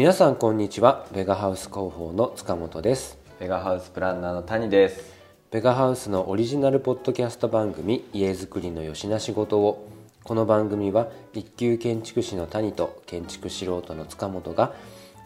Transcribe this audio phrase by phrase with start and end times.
[0.00, 1.04] 皆さんこんにちは。
[1.12, 3.18] ベガハウス広報の塚本です。
[3.38, 5.12] ベガハウスプランナーの谷です。
[5.50, 9.90] ベガハウスのオリジナルポッドキャスト番組家づくりのよしな仕事を。
[10.24, 14.72] この番組は一級建築士の谷と建築素人の塚本が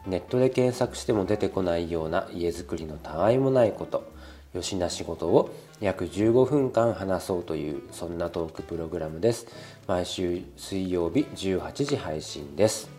[0.09, 4.05] ネットで検索しても出てこないような家づくりのたわいもないこと
[4.55, 9.47] よしな仕事を約15分間話そうというそんなトークプログラムです。
[9.87, 12.94] 毎週水曜日18時配信です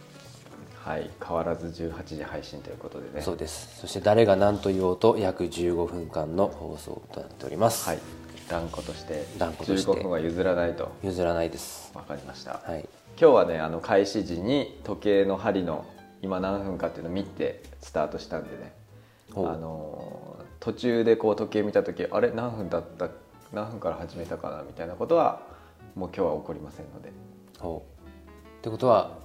[0.85, 3.19] はい変わらず18時配信ということでね。
[3.23, 3.79] そうです。
[3.79, 7.89] そして誰が何と言おうと約15分間の放送となっております。
[7.89, 7.99] はい
[8.47, 9.91] 断固として断固として。
[9.91, 10.91] 15分は譲らないと。
[11.01, 11.91] 譲らないです。
[11.95, 12.87] 分かりました、はい。
[13.19, 15.85] 今日はねあの開始時に時計の針の
[16.21, 18.71] 今何分かっていうのを見てスタートしたんでね。
[19.35, 23.09] あの途中でこう時計見た時あれ何分だった
[23.51, 25.41] 何分から始めたかなみたいなことは
[25.95, 27.11] もう今日は起こりませんので。
[27.57, 28.05] ほう。
[28.59, 29.17] ってことは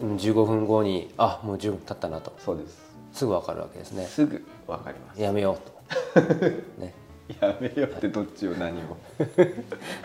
[0.00, 2.32] 15分後にあもう10分経ったなと。
[2.38, 2.92] そうです。
[3.12, 4.06] すぐ分かるわけですね。
[4.06, 5.20] すぐ分かります。
[5.20, 5.56] やめよう
[6.14, 6.20] と。
[6.78, 6.94] ね。
[7.40, 8.96] やめようってどっちを何を。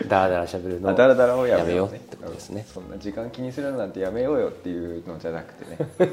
[0.06, 2.64] だらだらしゃべるのあだらだらをやめようってことですね。
[2.66, 5.78] そんな時間気にするなんてやめようよっていうのじゃなくてね。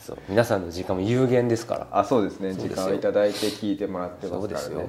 [0.00, 1.86] そう皆さんの時間も有限ですから。
[1.90, 2.54] あそうですね。
[2.54, 4.74] 時間をいただいて聞いてもらってますからね。
[4.82, 4.88] よ。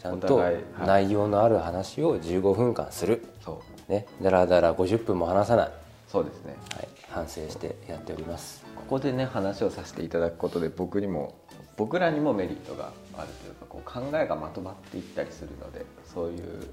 [0.00, 0.42] ちゃんおと
[0.84, 3.24] 内容のある話を15分間する。
[3.44, 3.92] そう。
[3.92, 4.06] ね。
[4.22, 5.70] だらだら50分も話さない、
[6.08, 6.56] そうですね。
[6.74, 8.64] はい、反省してやっております。
[8.76, 11.34] ここでね話をさせていただくことで僕にも
[11.76, 16.66] 僕らにもメリットがあるというかこう考えがまとまっていったりするのでそういうね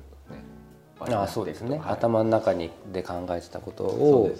[0.99, 1.89] あっていくとそうですね、はい。
[1.93, 4.35] 頭の中にで考えてたことを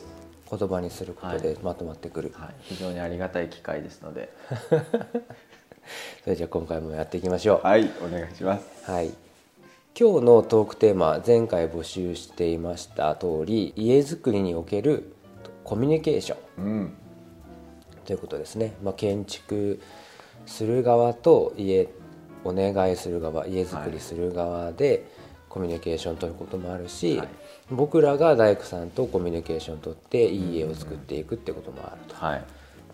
[0.50, 4.32] 言葉にすることでまとまってくる、はい、非常にありがたい機会ですので。
[6.24, 7.68] それじゃあ今回もやっていきましょう。
[7.68, 8.90] はいお願いします。
[8.90, 9.14] はい、
[9.96, 15.14] 今日のトークテーマ前回募集していました通り家づくりにおける
[15.64, 16.66] コミュニケーション。
[16.66, 16.94] うん。
[18.04, 19.80] ということですね、まあ、建築
[20.48, 21.90] する側と家
[22.44, 25.06] お願いする側家づくりする側で
[25.48, 27.28] コミュニケーション取ることもあるし、はい。
[27.70, 32.44] 僕らが大工さんとコミュニケーション取っていい家を作っていくってこともあると、はい。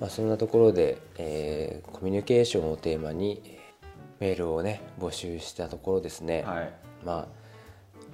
[0.01, 3.59] まあ、そんなところで、えーコミュニケーションをテーマにえー
[4.19, 7.39] メールをね募集したところですね、はいまあ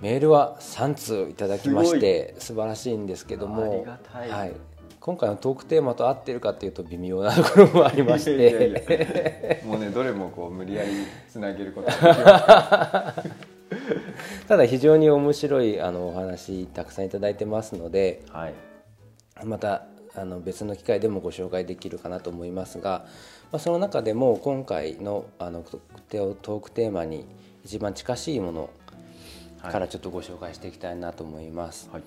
[0.01, 4.53] メールは3通いただきまして素晴らしいんですけどもはい、
[5.00, 9.62] 今回のトークテーマと合ってるかっていうと微妙なところもありまして。
[9.62, 10.90] やもうねどれもこう無理やり
[11.29, 13.35] つなげることができ
[14.47, 18.53] ただ非常に面白いあのお話たくさんいただいてますのではい。
[19.44, 19.85] また
[20.16, 23.06] あの別の機会でもご紹介できるかなと思いますが、
[23.52, 27.25] まあ、その中でも今回のあのトークテーマに
[27.66, 28.70] 一番近しいもの
[29.59, 31.90] からちょっとご紹介していきたいなと思います。
[31.92, 32.03] はい。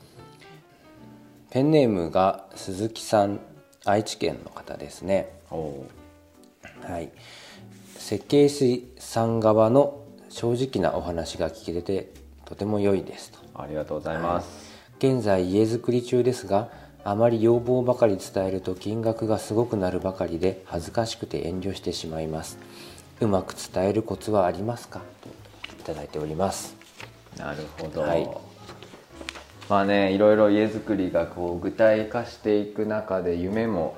[1.50, 3.40] ペンネームが鈴木さん
[3.84, 5.30] 愛知県の方ですね。
[5.50, 7.10] はい。
[7.96, 12.12] 設計士さん側の正直なお話が聞けて
[12.44, 13.38] とても良いですと。
[13.60, 14.48] ありがとうございます、
[14.98, 16.70] 現在家づくり中ですが
[17.02, 22.58] あまり要望ばかり伝えると金額がすごくなるばかりで恥ずかしくて遠慮してしまいます。
[23.20, 25.00] うまく伝えるコツはありますか？
[25.22, 25.28] と
[25.80, 26.76] いただいております。
[27.36, 28.28] なるほど、はい。
[29.68, 33.96] まあねいろいろ家づくりがこう具体化していく中で夢も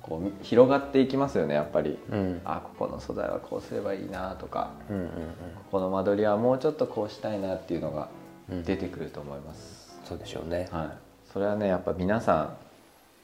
[0.00, 2.40] こう広がっていきますよねやっぱり、うん。
[2.44, 5.08] あここの素材はこうすればいいなとか、うんうんうん。
[5.08, 5.12] こ
[5.72, 8.08] この間取りはもうちょっとこうしたいなっていうのが
[8.64, 10.68] 出てくると思います、そうでしょうね。
[10.70, 10.88] はい、
[11.32, 12.56] それはねやっぱ皆さん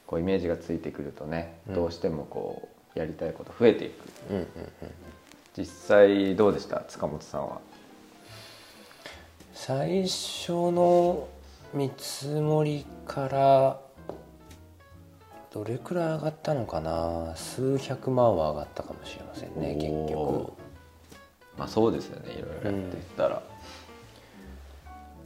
[0.07, 4.05] こうイメージがついてくるとね、どうしてもこうやりたいこと増えていく。
[4.31, 4.49] うんうんうん。
[5.57, 6.81] 実際どうでした？
[6.81, 7.61] 塚本さんは
[9.55, 11.29] 最初の
[11.73, 13.81] 見積もりから
[15.53, 17.33] どれくらい上がったのかな？
[17.37, 20.53] 数百万は上がったかもしれませんね結局。
[21.57, 23.43] まあそうですよねいろいろやっていったら、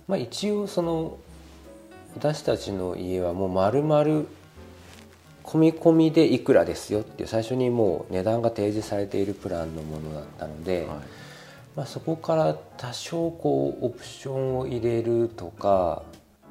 [0.07, 1.17] まあ一応その
[2.15, 4.03] 私たちの家はもう丸々
[5.43, 10.99] 込み込みでいくらですよっていう最初にもう値段が提示されているプランのものだったので、はい
[11.79, 16.03] まあ、そこから多少こうオプションを入れるとか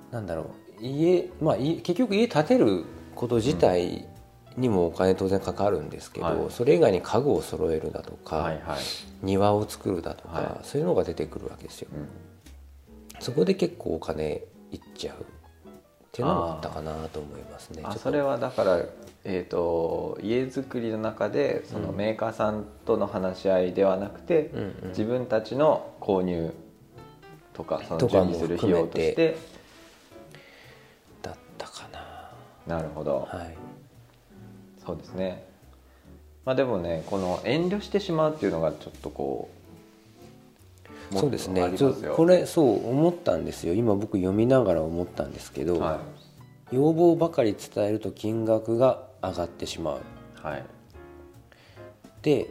[0.10, 4.08] なんだろう家、まあ、い結局家建てること自体
[4.56, 6.38] にもお金当然かかるんですけど、はい。
[6.50, 8.78] それ以外に家具を揃えるだとか、はいはい。
[9.22, 10.66] 庭を作るだとか、はい。
[10.66, 11.90] そういうのが出てくるわけですよ。
[11.94, 12.08] うん。
[13.20, 14.42] そこで結構お金
[14.72, 15.26] いっちゃう
[16.18, 17.84] っていうのもあったかなと思いますね。
[17.98, 18.82] それはだから、
[19.24, 26.54] えー、と家づくりの中でそのメーカーさんとの話し合いではなくて、うんうん自分たちの購入
[27.54, 29.38] とかその準備する費用として
[31.22, 31.88] だったか
[32.66, 32.78] な。
[32.78, 33.58] なるほど、はい。
[34.84, 35.46] そうですね
[36.46, 39.57] まあでもねこの遠慮してしまうっていうのがちょっとこう
[41.16, 41.72] そうですね。
[42.16, 43.74] これそう思ったんですよ。
[43.74, 46.00] 今僕読みながら思ったんですけど、は
[46.72, 49.98] 要望ばかり伝えると金額が上がってしまう。
[49.98, 50.00] い
[50.44, 50.66] はい。
[52.22, 52.48] で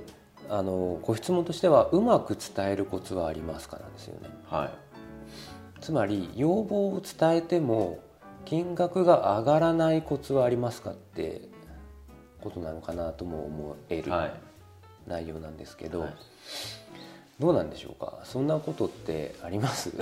[0.49, 4.29] あのご質問としてはうまく伝えるコツはありますかなんですよね。
[4.47, 4.71] はい。
[5.81, 7.99] つまり要望を伝えても
[8.45, 11.43] 金額が上がらないコツはありますかって
[12.41, 14.35] ことなのかなとも思えるはい。
[15.07, 16.15] 内容なんですけど、はい
[17.39, 18.21] どうなんでしょうか？
[18.25, 19.93] そんなことってあります？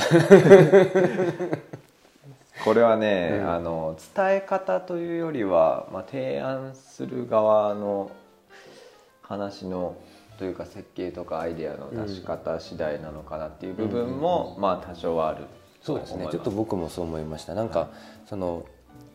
[2.64, 3.50] これはね、うん。
[3.50, 8.10] あの伝え方というよりは、まあ、提案する側の
[9.22, 9.96] 話の
[10.38, 15.44] というか設計とかアイデアの出し方次第なのかなっていう部分も、まあ多少はある
[15.82, 16.28] そうですね。
[16.30, 17.54] ちょっと僕もそう思いました。
[17.54, 17.90] なんか、
[18.26, 18.64] その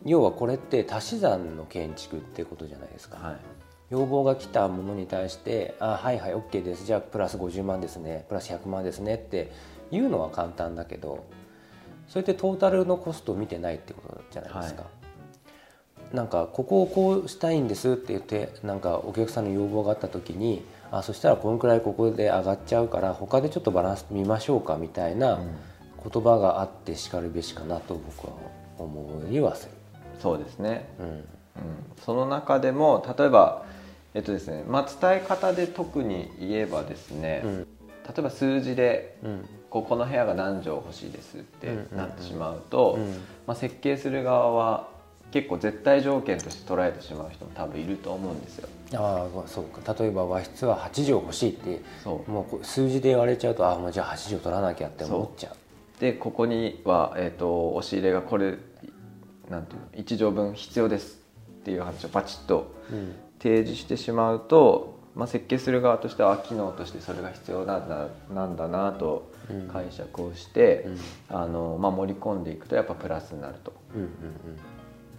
[0.06, 3.38] 要はこれって足し算の建築ってことじゃないですか、はい
[3.90, 6.86] 要望が来たものに対して「あはいはい OK です。
[6.86, 8.26] じゃあプラス50万ですね。
[8.30, 9.52] プラス100万ですね」って
[9.92, 11.24] 言うのは簡単だけど
[12.08, 14.84] それってトータルのコストを見てないってことじゃないですか。
[16.14, 25.40] なんかここをこうしたいんですって言ってなんかお客さんの要望があった時にあそしたらこのくらいここで上がっちゃうから他でちょっとバランス見ましょうかみたいな
[26.04, 28.34] 言葉があってしかるべしかなと僕は
[28.80, 29.72] 思いはする。
[30.20, 31.06] そうですね、うん。
[31.06, 31.26] うん、
[32.04, 33.66] その中でも例えば
[34.14, 37.58] えっとですね、まあ、伝え方で特に言えばですね、うん。
[37.60, 37.66] 例
[38.18, 39.50] えば数字でうん。
[39.70, 43.08] こうこの部屋が何畳欲しいですってなってしまうと、うん。
[43.46, 44.88] まあ、設計する側は
[45.32, 48.70] 結構絶対条件として捉えてしまう人も多分いると思うんですよ。
[48.96, 49.94] ああそうか。
[49.94, 56.02] 例えば和室は8畳欲しいってもう数字で言われちゃうとああもうじゃあ8畳取らなきゃって思っちゃう。
[56.02, 58.58] でここには、えー、と押し入れがこれ
[59.50, 61.20] なんていうの1畳分必要です
[61.62, 69.68] っていう話をパチッとうん提示してしまうと、まあ、設計する側としてはあ機能としてそれが必要なんだなんだなとうん。
[69.68, 71.00] 解釈をして、うん。
[71.36, 73.74] あのまあ、盛り込んでいくとやっぱプラスになると。
[73.96, 74.10] うんうん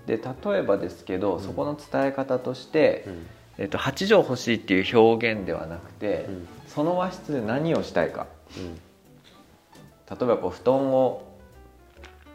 [0.06, 3.26] で例えばですけど、そこの伝え方として、うん。
[3.58, 6.48] えっと8畳欲しいっていう表現ではなくて、うん。
[6.66, 8.26] その和室で何をしたいか。
[8.56, 8.74] うん。
[10.18, 11.30] 例えばこう布団を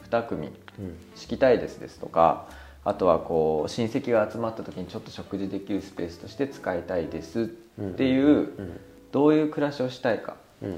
[0.10, 0.98] 2組うん。
[1.16, 2.48] 敷きたいですですとか
[2.86, 7.46] あとはこう親戚が集まった時にちょっと食事できるスペースとして使いたいですっ
[7.98, 8.80] ていう、うん。
[9.16, 10.70] どういう暮らしをしたいかっ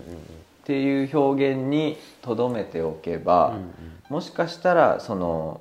[0.63, 3.71] ていう表現にとどめておけば、うん
[4.09, 5.59] もしかしたらその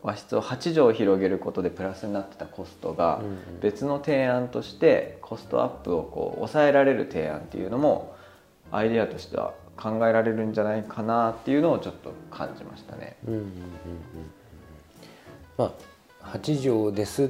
[0.00, 3.20] 和室を8畳広げることでプラスになってたコストが
[3.60, 8.16] 別の提案としてコストアップをこう抑えられる提案っていうのも
[8.70, 13.18] アイデアとしては考えられるんじゃないかなっていうのをちょっと感じましたね。
[13.28, 13.50] うんうんうんうん
[15.62, 15.74] ま
[16.22, 17.28] あ8畳ですっ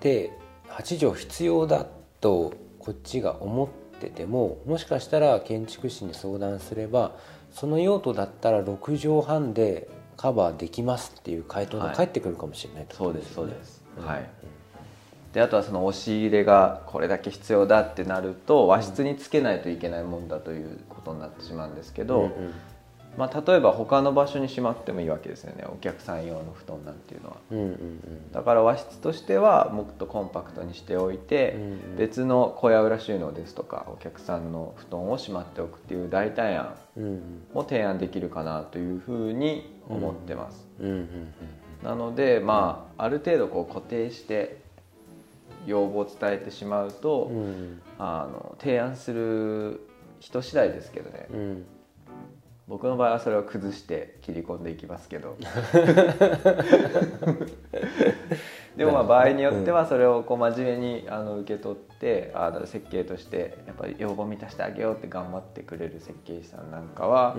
[0.00, 0.32] て
[0.68, 1.86] 8畳必要だ
[2.20, 3.68] とこっちが思っ
[4.00, 7.12] ててももしかしたら建築士に相談すれば
[7.52, 14.30] その用途だったら6畳半でカバーできますっていう回答が返ってくるかもしれないってことそうですそうです、うんはい。
[15.32, 22.54] であとはその押し入れがこれだけ必要だってなると和室につけないといけないもんだということになってしまうんですけど、うんうん
[23.20, 25.64] まあ、例えば他の場所にしまってもいいわけですよね。
[25.70, 27.36] お客さん用の布団なんていうのは。
[27.50, 31.96] うんうんだから和室としてはもっとコンパクトにしておいて、うんうん。
[31.98, 37.20] 別の小屋裏収納ですとかお客さんの布団をしまっておくっていう代替案うんうん。
[37.52, 41.06] も提案できるかなというふうに思ってます、うんうんうん。
[41.84, 44.62] なのでまあある程度こう固定して
[45.66, 47.82] 要望を伝えてしまうと、うんうん。
[47.98, 49.86] あの提案する
[50.20, 51.66] 人次第ですけどね、うん
[52.70, 55.36] 僕の場合はそれを崩して切り込んでいきますけど。
[58.76, 67.34] でもまあ場合によってはそれをこう真面目にあの受け取ってあの設計としてやっぱり要望満たしてあげようって頑張ってくれる設計士さんなんかは、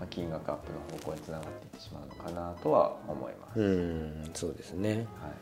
[0.00, 5.06] まあ、金額アップの方向につながっていってしまうのかなとは思います、うんうんそうですね。
[5.22, 5.34] はい、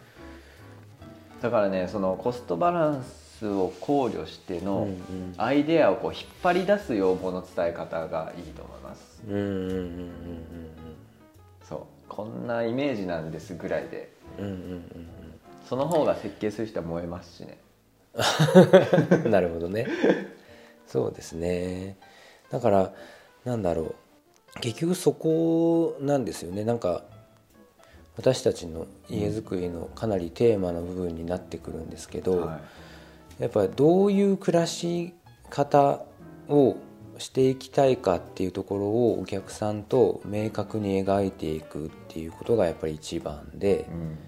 [1.42, 4.88] だからねそのコストバランスを考慮してうんの
[5.36, 9.22] アイデアをこう引っ張り出す要望の伝え方がいいと思います。
[9.28, 9.98] うんうんうんうん
[11.62, 11.78] そう。
[12.08, 14.12] こんなイメージなんですぐらいで。
[14.38, 15.10] うんうんうん
[15.68, 17.58] その方が設計する人は燃えますしね。
[18.14, 19.86] う んなるほどね。
[20.86, 21.96] そうですね。
[22.50, 22.92] だから
[23.44, 23.94] なんだろう。
[24.60, 26.64] 結局そこなんですよね。
[26.64, 27.02] なんか
[28.16, 32.60] 私たちの家づくりのかなりテーマの部分になってくるんですけど、はい
[33.38, 35.14] やっぱりどういう暮らし
[35.50, 36.02] 方
[36.48, 36.76] を
[37.18, 44.18] していきたいかっていうところをお客さんと明確に描いていくっていうことがやっぱり一番でうん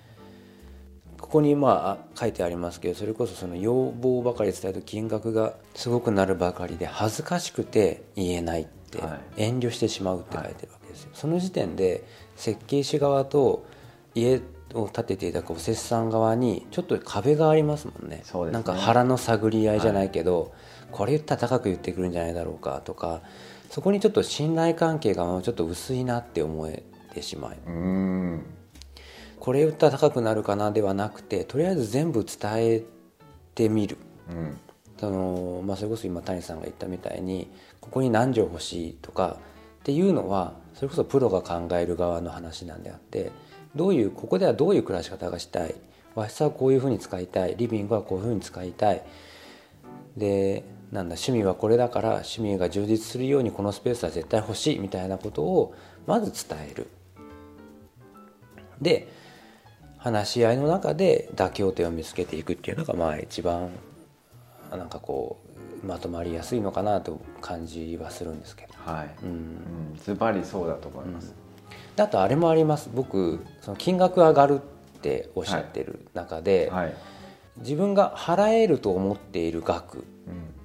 [1.21, 9.43] ここにまあ書いてありますけどそれこそその要望ばかり伝えると金額がすごくなるばかりで恥ずかしくて言えないって、はい。
[9.43, 12.05] 遠慮してしまうって書いてるわけですよ、その時点で
[12.37, 13.67] 設計士側と
[14.15, 14.41] 家
[14.75, 18.21] を建てていただくお施主さん側にちょっと壁がありますもんね。
[18.25, 18.53] そうですね。
[18.53, 20.53] なんか腹の探り合いじゃないけど、
[20.91, 23.23] これ言ったら高く言ってくるんじゃないだろうかとか
[23.71, 26.83] そこにちょっと信頼関係がちょっと薄いなって思え
[27.13, 28.47] てしまいうん。
[29.39, 32.83] これ言ったら高くなるかなではなくてとりあえず全部伝え
[33.55, 33.99] てみる。
[34.31, 34.59] うん。
[34.99, 39.37] その、まあ、それこそ今谷さんが言ったみたいにここに何畳欲しいとか
[39.81, 43.31] っていうのはそれこそプロが考える側の話なんであって
[43.76, 45.75] どういうここではどういう暮らし方がしたい？
[46.14, 47.56] 和室はこういうふうに使いたい。
[47.56, 49.02] リビングはこういうふうに使いたい。
[50.16, 54.78] でなんだ趣味はこれだから趣味が充実するようにこのスペースは絶対欲しい。
[54.78, 55.75] みたいなことを
[56.06, 56.88] まず伝える。
[58.80, 59.09] で
[59.99, 63.71] 話し合いの中で妥協点を見つけていくっていうのがまあ一番
[64.71, 65.38] なんかこ
[65.83, 68.73] うまとまりやすいのかなと感じはするんですけど。
[68.90, 69.28] はい、うん。
[69.28, 71.35] うん、ズバリそうだと思います、
[71.97, 72.91] であとあれもあります。
[72.93, 76.95] 僕その金額上がるっておっしゃってる中で、はい、
[77.59, 80.05] 自分が払えると思っている額うん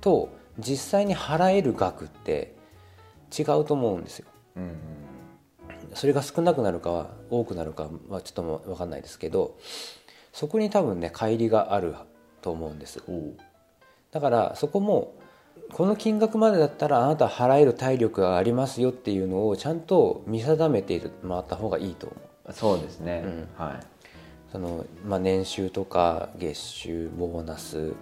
[0.01, 0.29] と
[0.59, 2.55] 実際に払える額って
[3.37, 4.27] 違うと思うんですよ。
[4.57, 4.71] うんうん。
[5.93, 9.57] それが少なくなるかは多くなるかはちょっとも分かんないですけど
[10.31, 11.95] そこに多分ね乖離がある
[12.41, 13.01] と思うんです。
[14.11, 15.15] だからそこも
[15.73, 22.15] この金額までだったらあなたは払える体力がありますよっていうのをちゃんと見定めてもらった方がいいと思
[22.47, 22.53] う。
[22.53, 23.47] そうですね、うん。
[23.55, 23.79] はい。
[24.51, 27.93] その、まあ、年収とか月収ボーナス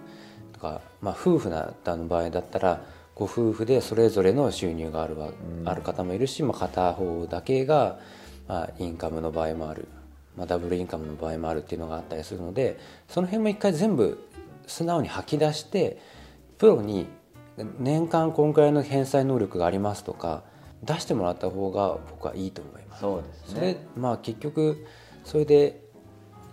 [0.52, 2.82] とか、まあ、夫婦なの場合だったら
[3.14, 5.68] ご夫婦でそれぞれの収入があるわ、うん。
[5.68, 8.00] ある方もいるし、まあ、片方だけが、
[8.48, 9.86] まあ、インカムの場合もある、
[10.36, 14.18] まあ、ダブルインカムの場合もあるっていうのがあったりするのでその辺も一回全部
[14.66, 15.98] 素直に吐き出して
[16.58, 17.06] プロに
[17.78, 20.42] 年間こんくらいの返済能力がありますとか
[20.82, 23.00] 出してもらった方が僕はいいと思います。
[23.00, 24.86] そうですそれねまあ結局
[25.24, 25.82] それで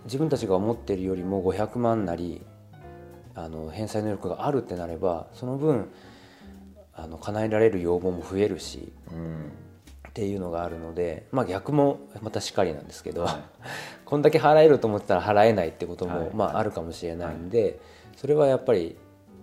[0.04, 2.42] 自分たちが思ってるよりも500万なり
[3.34, 5.88] あの返済能力があるってなればその分
[6.94, 9.52] あの叶えられる要望も増えるしうん。
[10.08, 13.34] っていうのがあるのでまあ逆もまたしかりなんですけど、はい。
[14.04, 16.30] こんだけ払えると思ってたら払えないってことも、はい。
[16.34, 17.78] まあ、あるかもしれないんで、
[18.16, 18.96] それはやっぱり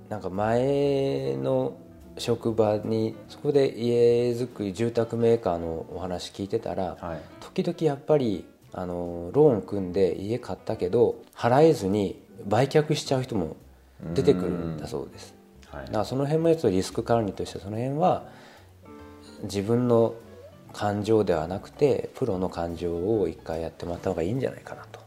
[0.10, 1.78] なんか前の
[2.18, 7.22] 職場にそこで家づくり住宅メーカーのお話聞いてたら、はい。
[7.42, 13.56] 時々やっぱりあのローン組んで家買ったけど払えずに売却しちゃう人も
[14.14, 15.34] 出てくるんだそうです。
[15.68, 15.86] はい。
[15.88, 18.26] だからその辺もちょっとリスク管理としてその辺は
[19.44, 20.16] 自分の
[20.74, 25.00] 感情ではなくてプロの感情を一回やってもらった方がいいんじゃないかなと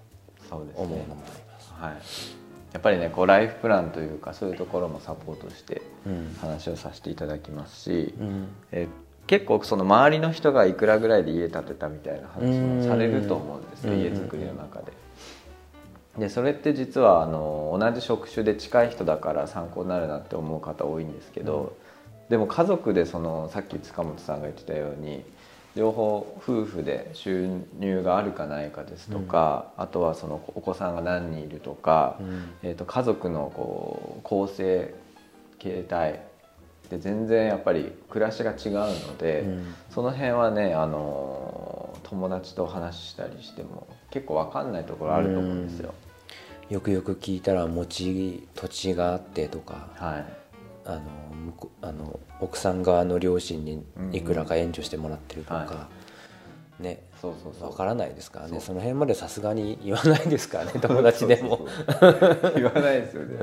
[0.49, 0.85] そうですね。
[0.85, 1.73] 思うのもあります。
[1.73, 1.91] は
[2.35, 2.38] い
[2.79, 6.37] やっぱりねこうライフプランというかそういうところもサポートしてうん。
[6.41, 8.47] 話をさせていただきますし、うん。
[8.71, 8.87] え
[9.27, 14.01] 結構その周りの人がいくらぐらいで家建てたみたいな話もされると思うんですようん。
[14.01, 14.93] 家づくりの中で。
[16.19, 21.77] でそれって実はあの同じ職種で近い人だから参考になるなって思う方多いんですけど、
[22.29, 25.25] でも家族でそのさっき塚本さんが言ってたように
[25.79, 32.51] 両方夫婦で収入があるかないかですとか、あとはそのお子さんが何人いるとか、うん。
[32.65, 34.93] えー、と家族のこう構成
[35.61, 36.21] 形態
[36.91, 38.73] で全然やっぱり暮らしが違う
[39.07, 39.75] ので、うん。
[39.89, 45.95] その辺はねあの友達と話したりしても結構分かんないところあると思うんですよ。
[46.71, 49.91] よくよく聞いたら持ち土地があってとか。
[49.95, 50.48] はい
[50.89, 51.03] あの
[51.83, 55.89] あの奥さん側の両親にいくらか援助してもらってるとか、は
[56.81, 57.71] ねそうそうそう。
[57.71, 58.59] わからないですからね。
[58.59, 61.67] その辺までさすがに言わないですからね 友達でも。
[62.57, 63.39] 言わないですよね。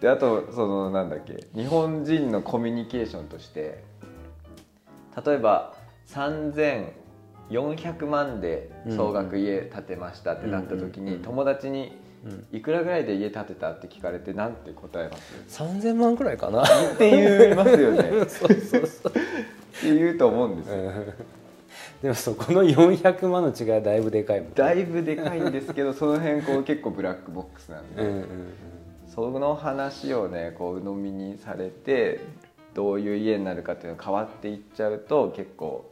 [0.00, 3.84] であとそのなんだっけ日本人のコミュニケーションとして
[5.24, 5.74] 例えば
[6.08, 12.01] 3400万で総額家建てましたってなった時にうんうんうん友達にうん
[12.52, 16.62] いくらぐらいで家建てたって聞かれてなんて答えます？3000万くらいかな。
[16.62, 18.10] って言いますよね。
[18.28, 19.12] そうそうそう。
[19.12, 19.14] っ
[19.80, 20.92] て言うと思うんですよ。
[22.02, 28.26] でもそこの400万の違いはだいぶでかいもんだいぶでかいんですけどその辺こう結構ブラックボックスなんで、うんうんうん。
[29.08, 32.20] その話をねこう鵜呑みにされて
[32.74, 35.90] どういう家になるかっていうのが変わっていっちゃうと結構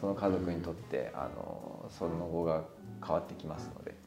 [0.00, 2.64] その家族にとって、あのその後が
[3.04, 4.04] 変わってきますので。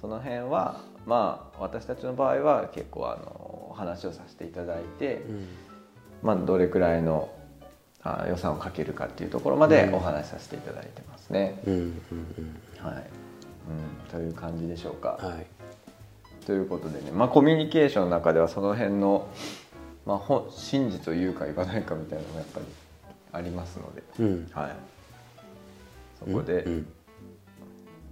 [0.00, 5.48] その辺はまあ私たちの場合は結構あの話をさせていただいて、うん。
[6.22, 7.32] まあ、どれくらいの
[8.02, 9.94] あ予算をかけるかっていうところまでうん。
[9.94, 11.60] お話しさせていただいてますね。
[11.66, 13.04] うんうんはい。
[13.68, 15.18] うん、という感じでしょうか。
[15.22, 15.46] うんはい。
[16.46, 19.28] ということでね、まあ、コミュニケーションの中ではその辺の、
[20.06, 22.66] まあ、ほ真実を言うか言わないかみたいなのがやっぱり
[23.32, 24.50] ありますので、うん。
[24.52, 24.76] はい、
[26.18, 26.86] そこで、うん。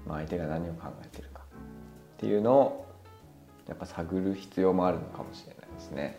[0.07, 1.38] まあ、相手が何を考えてるか
[2.18, 2.87] っていうのを
[3.68, 6.18] やっぱ探る必要もあるのかもしれないですね。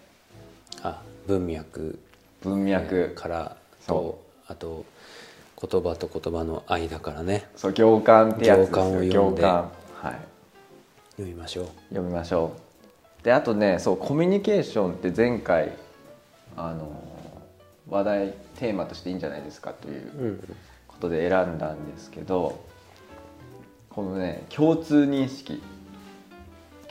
[0.81, 1.99] あ文脈。
[2.41, 3.13] 文脈。
[3.15, 4.85] からそとあと
[5.61, 7.49] 言葉と言葉の間からね。
[7.57, 8.75] そう行間ってやつですよ。
[8.77, 9.41] 行間を読んで。
[9.41, 9.71] 行間。
[10.01, 10.19] はい。
[11.17, 11.65] 読みましょう。
[11.89, 12.53] 読みましょ
[13.21, 13.23] う。
[13.25, 15.73] であとねそうコミュニケーションって前回
[16.55, 16.89] あの
[17.89, 20.55] 話題テーマとしていいんじゃないですかといううん。
[20.87, 22.63] ことで選んだんですけど
[23.89, 25.61] このね共通認識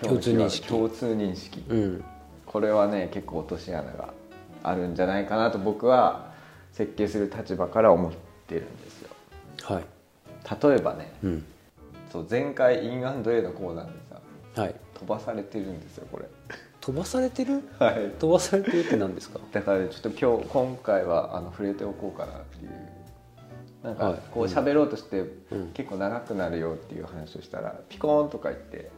[0.03, 0.69] 共通認識。
[0.69, 1.65] 共通認識。
[1.69, 2.05] うん。
[2.47, 4.15] これはね結構落とし穴が
[4.63, 6.33] あるんじゃないかなと僕は
[6.73, 8.13] 設計する立場から思っ
[8.47, 9.11] てるんですよ。
[9.65, 9.85] はい。
[10.63, 11.45] 例えばねうん。
[12.11, 13.93] そう前回インアンド A のコーナーで
[14.55, 14.75] さはい。
[14.95, 16.27] 飛ばされてるんですよこれ。
[16.81, 17.69] 飛ばされてる？
[17.79, 18.11] はい。
[18.19, 19.41] 飛ばされてるって何ですか？
[19.53, 22.71] だからちょっと今日今回はあの触れておこうかなっていう。
[23.83, 24.15] なんはい。
[24.15, 25.71] かこう喋ろうとしてうん。
[25.75, 28.91] 結構長くなるよっていう話をしたらピコーンとか言って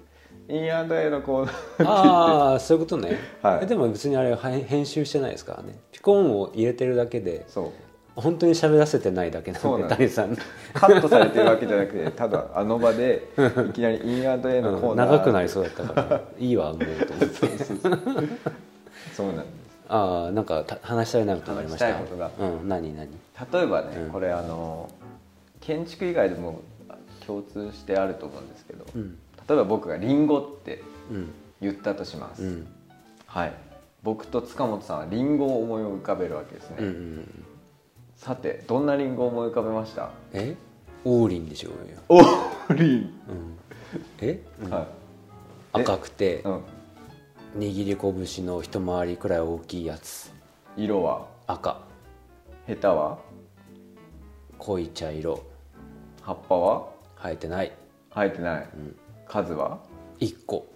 [0.50, 3.61] インアンド A のコーナーああそういうことね、はい。
[3.62, 5.78] えでも別にあれは編集してないですからね。
[5.92, 7.71] ピコンを入れてるだけでそう。
[8.16, 10.37] 本当に喋らせてないだけなんで谷さん。
[10.75, 13.28] カットされてるわけじゃなくてただあの場で
[13.69, 16.21] いきなりインアンド A のコーうんナー、長くなりそうだったから。
[16.38, 17.47] いいわもうと思って。
[19.14, 19.47] そうなんです。
[19.88, 21.87] ああなんかた話したいなことがありました。
[21.87, 23.09] 話したいことがうん何何？
[23.52, 24.11] 例えばね、うん。
[24.11, 24.90] これあの
[25.61, 26.61] 建築以外でも
[27.26, 29.16] 共通してあると思うんですけど、うん
[29.50, 31.33] 例えば僕が「リンゴ」ってうん。
[31.61, 32.66] 言ったとします、うん。
[33.26, 33.52] はい。
[34.02, 37.45] 僕と塚本さんはリンゴを思い浮かべるわけですね、うんうん
[38.16, 40.11] さてどんなリンゴを思い浮かべました？
[40.33, 40.54] え？
[41.04, 42.23] 王林でしょうよ、
[42.69, 43.58] おリン、うん、
[44.21, 44.71] え、うん。
[44.71, 44.86] はい。
[45.73, 46.63] 赤くてうん、
[47.58, 50.30] 握り拳の一回りくらい大きいやつ。
[50.76, 51.26] 色は？
[51.47, 51.80] 赤。
[52.67, 53.19] ヘタは？
[54.58, 55.43] 濃い茶色。
[56.23, 56.89] 葉っぱは？
[57.23, 57.73] 生えてない。
[58.15, 58.97] 生えてない、ん
[59.30, 59.78] 数は
[60.21, 60.66] ？1個、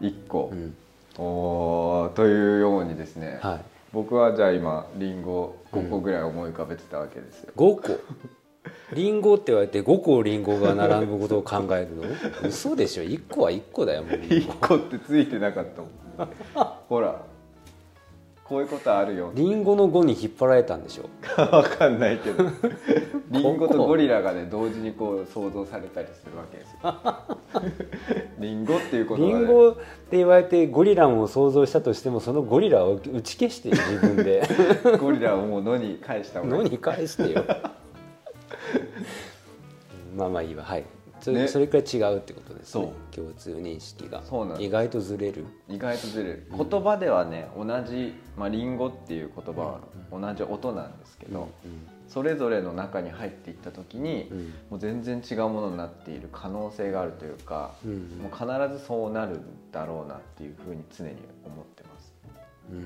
[0.00, 0.50] 1個。
[0.52, 0.74] う、ん、
[1.18, 3.60] おーというようにですね、はい。
[3.92, 8.00] 僕はじゃあ今リンゴ5個ぐらい思い浮かべてたわけですよ、5個？
[8.94, 12.02] リンゴって言われて5個リンゴが並ぶことを考えるの？
[12.48, 13.02] 嘘でしょ。
[13.02, 14.16] 1個は1個だよもう。
[14.16, 16.28] リンゴ1個ってついてなかったもん
[16.88, 17.22] ほら
[18.50, 21.08] こういうことあるよリンゴの5に引っ張られたんでしょ
[21.40, 22.50] わかんないけど。
[23.30, 28.18] リンゴとゴリラがね同時にこう想像されたりするわけですよ。
[28.40, 34.42] リンゴっていうことリが、ね、ンゴって言われてゴリラを想像したとしてもそのゴリラを打ち消して自分で。
[34.98, 36.62] ゴリラをもう野に返した方がいい。
[36.64, 37.44] 野に返してよ。
[40.16, 40.64] まあまあいいわ。
[40.64, 40.84] はい
[41.20, 41.48] それ,、ね。
[41.48, 42.92] それくらい違うってことですね。
[43.10, 44.22] 共通認識が。
[44.24, 45.44] そうなん意外とずれる。
[45.68, 46.46] 意外とずれる。
[46.50, 49.80] 言葉ではね同じ、まあ、リンゴっていう言葉は
[50.10, 51.48] 同じ音なんですけど、
[52.08, 54.38] それぞれの中に入っていった時に、うん。
[54.70, 61.10] もう全然違うものになっている可能性があるというか、うんもう必ずそうなるんだろうなっていうふうに常に
[61.44, 62.12] 思ってます、
[62.72, 62.78] うん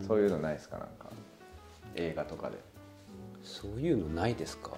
[0.00, 0.06] うん。
[0.06, 0.78] そういうのないですか？
[0.78, 1.10] なんか
[1.94, 2.58] 映画とかで。
[3.42, 4.72] そういうのないですか？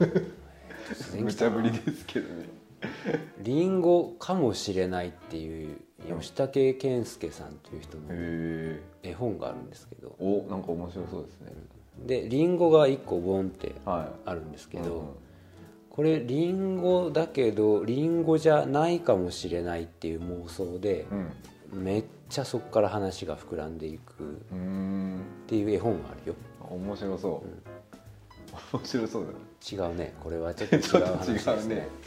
[1.18, 2.48] 無茶ぶりですけどね。
[3.40, 5.76] リンゴかもしれないっていう
[6.20, 8.04] 吉武健介さんという人の
[9.02, 10.14] 絵本があるんですけど。
[10.18, 11.52] おなんか面白そうですね。
[12.06, 15.16] でリンゴが1個ボンってはあるんですいけど、
[15.88, 21.32] これリンゴだけどリンゴじゃないかもしれないっていう妄想でうん。
[21.82, 24.14] めっちゃそこから話が膨らんでいくっ
[24.52, 24.58] うん。
[24.58, 26.34] うんていう絵本があるよ。
[26.68, 27.42] 面白そ
[28.72, 29.34] う、面白そうだね
[29.72, 30.14] 違うね。
[30.22, 31.88] これはちょっと 違う話ですね。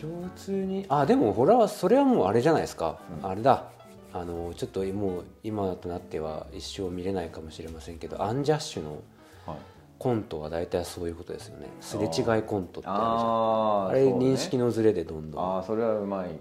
[0.00, 3.28] 共通にあでもほらそれはもうあれじゃないですか、うん。
[3.28, 3.66] あれだ。
[4.14, 9.02] あのちょっともう今となっては一生見れないかもしれませんけどアンジャッシュの
[9.46, 9.56] はい。
[9.98, 11.68] コントは大体そういうことですよね。
[11.80, 14.12] すれ違いコントってあれね。
[14.12, 15.56] 認識のズレでどんどん。
[15.56, 16.36] ああそれはうまいうん。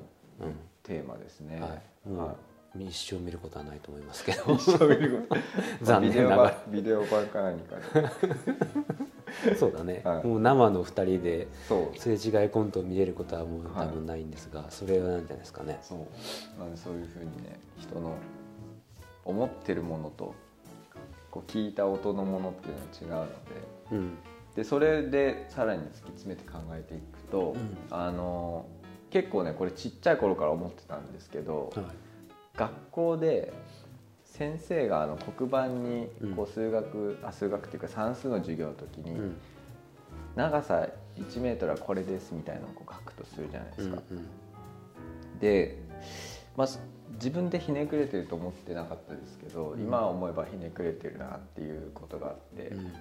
[0.81, 1.61] テーマですね。
[1.61, 2.35] はい、もう、は
[2.79, 4.53] 一生見ることはないと思いますけど。
[4.53, 5.41] い 一生見ること。
[5.85, 6.63] 残念ながら。
[6.69, 7.83] ビデオ版か何かで
[9.57, 10.27] そうだね、はい。
[10.27, 11.47] もう生の2人で
[11.97, 13.87] すれ違いコントを見れることはもうはい。
[13.87, 15.79] 多分ないんですが、それはなんじゃないですかね。
[15.81, 16.59] そう。
[16.59, 18.15] なんでそういうふうにね人の
[19.25, 20.33] 思ってるものと
[21.29, 23.37] こう聞いた音のものっていうのは違うので。
[23.91, 24.17] うん。
[24.55, 27.77] でそれでさらに突き詰めて考えていくと、うん。
[27.89, 28.65] あの
[29.09, 31.85] 結構ねこれちっちゃい頃から思ってたんですけど、はい。
[32.55, 33.53] 学校で
[34.41, 36.33] 先生があの黒板にうん。
[36.33, 39.35] こう数学、あ数学っていうか算数の授業の時に、うん。
[40.35, 44.01] 長さ1メートルはこれですみたいなのをこう書くとするじゃないですか。
[44.09, 44.27] うん
[45.39, 45.77] で
[46.57, 46.67] まあ、
[47.13, 52.91] 自分でひねくれてると思ってなかったですけど、今思えばひねくれてるなっていうことがあって、うん。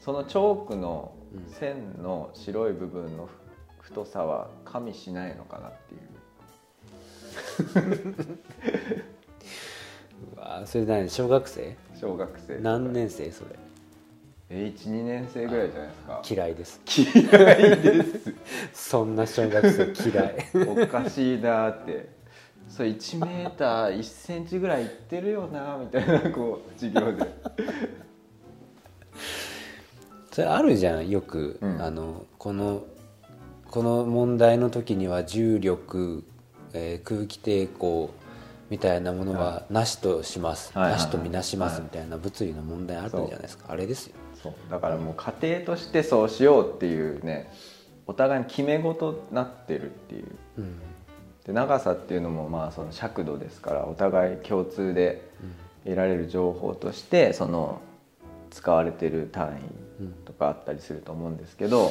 [0.00, 1.14] そのチョークの
[1.48, 3.28] 線の白い部分の
[3.80, 6.12] 太さは加味しないのかなっていう
[10.58, 11.08] うわそれ何？
[11.08, 11.76] 小学生？
[12.00, 13.50] 小学生何年生それ？
[14.50, 16.22] え12年生ぐらいじゃないですか。
[16.30, 16.80] 嫌いです。
[16.86, 18.34] 嫌いです。
[18.74, 20.36] そんな小学生嫌い。
[20.68, 22.08] おかしいなって。
[22.68, 27.26] それ1メーター1センチぐらいいってるよなみたいなこう授業で。
[30.30, 31.82] それあるじゃんよく、うん。
[31.82, 32.84] あのこの
[33.70, 36.24] この問題の時には重力、
[36.74, 38.10] えー空気抵抗
[38.72, 41.82] みたいなものはなしとします、はいはいなしとみなしますはい。
[41.82, 44.14] みたいな物理の問題あるじゃないですか、あれですよ。
[44.42, 44.54] そう。
[44.70, 47.52] だからもう家庭としてそうしようっていうね
[48.06, 50.26] お互いに決め事になってるっていう。
[50.56, 50.80] うん。
[51.44, 55.28] で長さっていうのもまあその尺度ですからお互い共通で
[55.84, 57.82] 得られる情報としてその
[58.50, 59.60] 使われてる単
[60.00, 61.90] 位とかあったりすると思うんですけど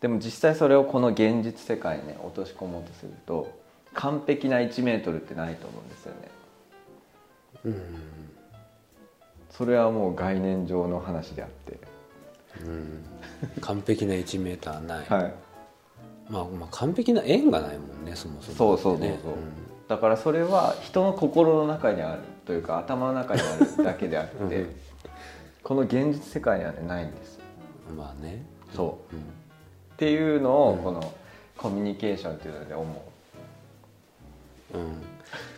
[0.00, 3.65] でも実際それをこの現実世界にね落とし込もうとすると
[3.96, 6.30] 完璧な1メートルってないと思うんですよね。
[7.64, 7.82] うん。
[9.50, 11.78] それはもう概念上の話であって、
[12.62, 13.04] うん。
[13.62, 15.34] 完璧な1メーターない、はい、
[16.28, 19.18] まあ、まあ完璧な円がないもんねそもそもそうそうそうそう、ね
[19.88, 24.76] だからそれは人の心の中にあるというか頭の中にあるだけであって、うん。
[25.62, 27.38] この現実世界にはねないんです。
[27.96, 28.44] まあね。
[28.74, 29.14] そう。
[29.14, 29.22] うん。
[29.22, 29.24] っ
[29.96, 31.14] ていうのをうんこの
[31.56, 32.96] コミュニケーションっていうので思う
[34.74, 35.02] ん。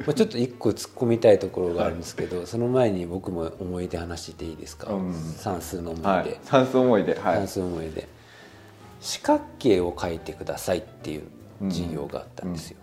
[0.06, 5.14] まあ、ちょっと一個突っ込みたいところがあるんですけど、その前に僕も思い出話していいですか、うん。
[5.14, 7.14] 算数の思う、い出、はい、算数思い出。
[7.14, 7.36] はい。
[7.36, 8.08] 算数思い出。
[9.00, 11.22] 四角形を書いてくださいっていう
[11.68, 12.78] 授業があったんですよ、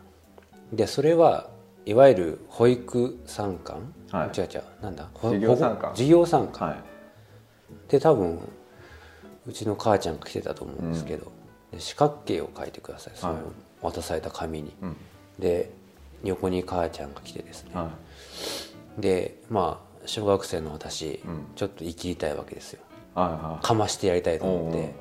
[0.71, 1.49] でそれは
[1.85, 4.39] いわゆる保育参観、はい。
[4.39, 4.63] 違う違う。
[4.81, 5.09] なんだ？
[5.13, 5.91] ほ授業参観。
[5.91, 6.69] 授業参観。
[6.69, 6.79] はい。
[7.89, 8.39] で多分
[9.45, 11.31] うちの母ちゃんが来てたと思うんですけど、
[11.71, 13.13] で四角形を書いてください。
[13.15, 13.43] そのはい。
[13.81, 14.95] 渡された紙に、うん。
[15.37, 15.69] で
[16.25, 17.91] 横に母ちゃんが来てですね、は
[18.97, 21.47] でまあ小学生の私、うん。
[21.55, 22.81] ちょっと生きりたいわけですよ。
[23.15, 23.29] いはい。
[23.29, 24.93] はかましてやりたいと思って。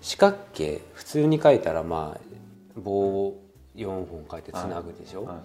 [0.00, 2.92] 四角形普通に書いたらまあ棒
[3.26, 3.42] を
[3.76, 5.36] 4本書いてつなぐでしょ、いはい。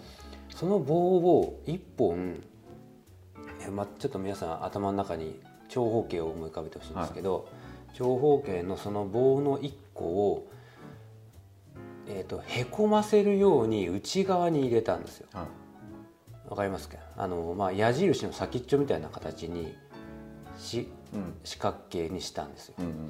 [0.54, 2.42] その棒を1本
[3.62, 7.50] え、まあ、ちょっと皆さん頭の中に長方形を思い浮かべてほしいんですけど、
[7.94, 10.48] 長方形のその棒の1個を、
[12.08, 15.28] えー、とへこませるように内側に入れたんですよ。
[15.34, 16.50] はい。
[16.50, 16.98] わかりますか？
[17.18, 19.76] あの、まあ、矢印の先っちょみたいな形に
[20.58, 21.34] しうん。
[21.44, 22.76] 四角形にしたんですよ。
[22.80, 23.10] うんうん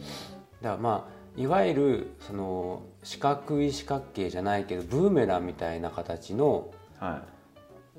[0.61, 7.23] だからまあいわゆるその四角い四角形じゃないけどブーメランみたいな形のは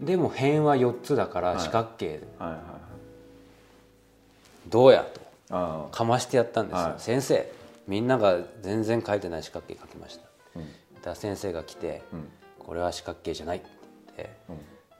[0.01, 1.61] でも辺は4つだからはい。
[1.61, 2.07] 四角形。
[2.07, 2.63] いはいはいはい。
[4.69, 6.95] どうやとあかましてやったんですよ、はい。
[6.97, 7.53] 先生
[7.87, 10.25] みんなが全然書いてない四角形書きました。
[10.25, 10.69] あうん
[11.07, 13.61] だから先生が来てうん「これは四角形じゃない」っ
[14.17, 14.57] てうん。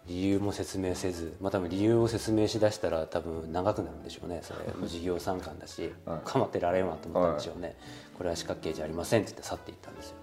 [0.07, 4.39] 理由も説明せずまあ多分理由を説明しだしたら多分長くなるんでしょうね。
[4.41, 6.21] それ授業参観だし、はい。
[6.25, 7.75] かまってられんわと思ったんでしょうね、
[8.17, 10.17] これは四角形じゃありませんって言って去っていったんですよ。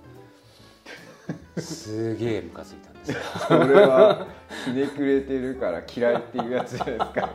[1.61, 3.17] すげえムカついたんですよ。
[3.45, 4.25] それは
[4.63, 7.29] ひねくれてるから嫌いっていうやつじゃないですか。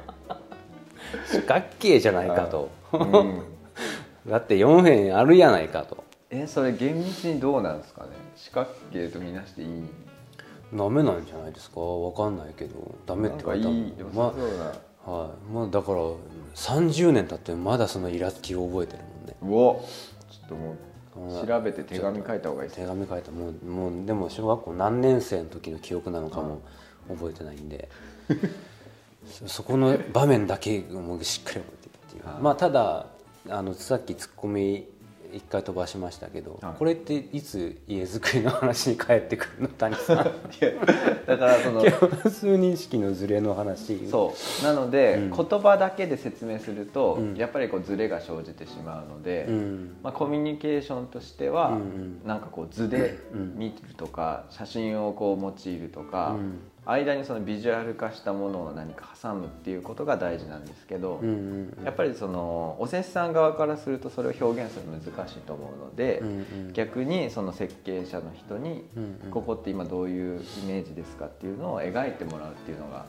[1.26, 3.42] 四角形じゃないかと、うん。
[4.26, 8.10] だって4辺あるやないかとえそれ厳密にどうなんですかね？
[8.36, 9.68] 四角形とみなしていい？
[10.74, 11.80] ダメなんじゃないですか？
[11.80, 12.94] わかんないけど。
[13.06, 14.34] ダメって言われたなんかいい良ま
[15.06, 15.52] あはい。
[15.52, 15.98] まあだから
[16.54, 19.36] 30年経ってまだそのイラつきを覚えてるもんね。
[19.42, 19.84] うお
[20.30, 20.72] ちょっとも
[21.42, 23.30] う調べて手紙書いた方がいいです手紙書いた。
[23.32, 26.60] もうもうでも小学校何年生の時の記憶なのかも
[27.08, 27.88] 覚えてないんで、
[29.26, 32.26] そそこの場面だけもうしっかり覚えてるっていう。
[32.28, 33.06] はいまあただ
[33.48, 34.86] あのさっきツッコミ
[35.32, 36.74] 一回飛ばしましたけど、はい。
[36.78, 40.16] これっていつ家づくりの話に帰ってくるの谷さん？
[41.26, 44.06] だからその 共通認識のズレの話。
[44.08, 44.64] そう。
[44.64, 45.30] なので、うん。
[45.30, 47.34] 言葉だけで説明すると、うん。
[47.36, 49.96] やっぱりこうズレが生じてしまうので、うん。
[50.02, 52.20] まあ、コミュニケーションとしては、うんうん。
[52.26, 56.58] なんかこう図でうん見るとか写真をこう用いるとか、うん
[56.90, 66.30] 間にそのビジュアル化したものを何か挟むっていうことが大事なんですけど、うんうんやっぱりそのお施主さん側からするとそれを表現するの難しいと思うので、うんう
[66.70, 66.72] ん。
[66.72, 69.30] 逆にその設計者の人に、うんうん。
[69.30, 73.06] ここって今どういうイメージですかっていうのを描いてもらうっていうのが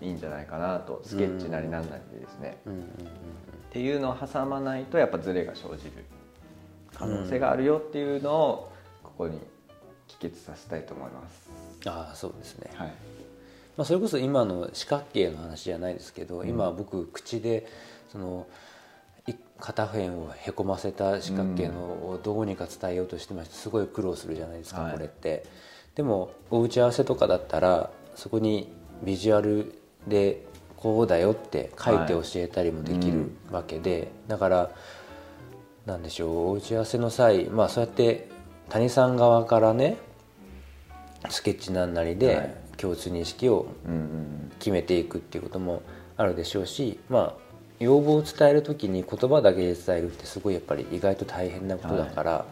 [0.00, 2.80] いいんじゃないかなとスケッチなりなんなりでですね、うんうん。
[2.80, 2.84] っ
[3.70, 6.04] ていうのを挟まないとやっぱズレが生じる
[6.94, 9.38] 可能性があるよっていうのをここに
[10.06, 11.50] 帰結させたいと思います。
[11.86, 12.70] ああそうですね。
[12.74, 13.17] はい
[13.78, 17.64] まあ、それこそ今の四角形の話じゃないですけど、今僕口で
[18.10, 18.48] その
[19.28, 24.92] い片辺をへこませた四角形のをどうにか伝えようとしてましてすごい苦労するじゃないですか、はい。
[24.94, 25.46] これって。
[25.94, 28.72] でもお打ち合わせとかだったらそこに
[29.04, 30.44] ビジュアルで
[30.76, 34.70] こうだよって書いて教えたりもできるわけで、だから
[35.86, 38.28] なんでしょうお打ち合わせの際まあそうやって
[38.70, 39.98] 谷さん側からね
[41.30, 42.18] スケッチなんなりはい。
[42.18, 45.82] で共通認識をうんうん決めていくっていうことも
[46.16, 52.46] あるでしょうしまあ要望を伝える時に言葉だけで伝えるってすごいやっぱり意外と大変なことだから、ま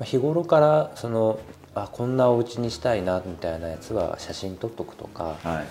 [0.00, 1.38] あ日頃からその
[1.74, 5.66] あこんなお家にしたいなみたいなやつは写真撮っとくとか、はい。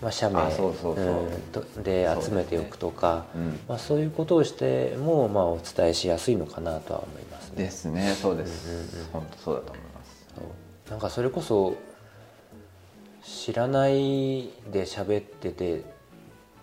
[0.00, 0.36] まあ、写メ
[1.82, 7.64] で集めておくとかそうですねまあ、そういうことをしても、まあ、お伝えしやすいのかなとは思いますね。
[7.64, 8.14] ですね。
[8.14, 10.90] そうです、本当そうだと思います。
[10.90, 11.74] なんかそれこそ
[13.28, 15.84] 知らないで喋ってて